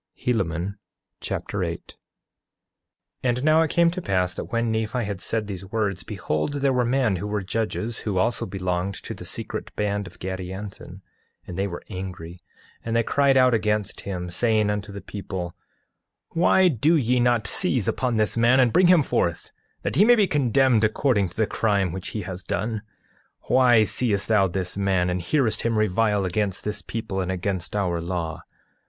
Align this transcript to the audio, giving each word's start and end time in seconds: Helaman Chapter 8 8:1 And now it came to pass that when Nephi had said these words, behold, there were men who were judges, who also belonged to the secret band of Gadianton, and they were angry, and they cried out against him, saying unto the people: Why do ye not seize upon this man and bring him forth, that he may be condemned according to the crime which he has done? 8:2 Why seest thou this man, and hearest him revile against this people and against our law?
Helaman 0.17 0.79
Chapter 1.19 1.63
8 1.63 1.95
8:1 1.95 1.97
And 3.29 3.43
now 3.43 3.61
it 3.61 3.69
came 3.69 3.91
to 3.91 4.01
pass 4.01 4.33
that 4.33 4.45
when 4.51 4.71
Nephi 4.71 5.03
had 5.03 5.21
said 5.21 5.45
these 5.45 5.63
words, 5.71 6.01
behold, 6.01 6.55
there 6.55 6.73
were 6.73 6.83
men 6.83 7.17
who 7.17 7.27
were 7.27 7.43
judges, 7.43 7.99
who 7.99 8.17
also 8.17 8.47
belonged 8.47 8.95
to 8.95 9.13
the 9.13 9.25
secret 9.25 9.71
band 9.75 10.07
of 10.07 10.17
Gadianton, 10.17 11.01
and 11.45 11.55
they 11.55 11.67
were 11.67 11.83
angry, 11.87 12.39
and 12.83 12.95
they 12.95 13.03
cried 13.03 13.37
out 13.37 13.53
against 13.53 14.01
him, 14.01 14.31
saying 14.31 14.71
unto 14.71 14.91
the 14.91 15.01
people: 15.01 15.53
Why 16.29 16.67
do 16.67 16.95
ye 16.95 17.19
not 17.19 17.45
seize 17.45 17.87
upon 17.87 18.15
this 18.15 18.35
man 18.35 18.59
and 18.59 18.73
bring 18.73 18.87
him 18.87 19.03
forth, 19.03 19.51
that 19.83 19.97
he 19.97 20.03
may 20.03 20.15
be 20.15 20.25
condemned 20.25 20.83
according 20.83 21.29
to 21.29 21.37
the 21.37 21.45
crime 21.45 21.91
which 21.91 22.07
he 22.07 22.23
has 22.23 22.41
done? 22.41 22.81
8:2 23.43 23.49
Why 23.51 23.83
seest 23.83 24.27
thou 24.27 24.47
this 24.47 24.75
man, 24.75 25.11
and 25.11 25.21
hearest 25.21 25.61
him 25.61 25.77
revile 25.77 26.25
against 26.25 26.63
this 26.63 26.81
people 26.81 27.19
and 27.21 27.31
against 27.31 27.75
our 27.75 28.01
law? 28.01 28.41